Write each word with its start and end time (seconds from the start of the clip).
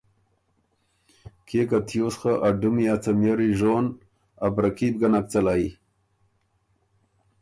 کيې 1.47 1.63
که 1.69 1.79
تیوس 1.87 2.15
خه 2.21 2.33
ا 2.47 2.49
ډُمی 2.59 2.85
ا 2.93 2.95
څمئری 3.03 3.49
ژون، 3.59 3.85
ا 4.45 4.47
بره 4.55 4.71
کي 4.77 4.87
بو 4.91 4.97
ګۀ 4.99 5.09
نک 5.13 5.25
څلئ 5.31 5.63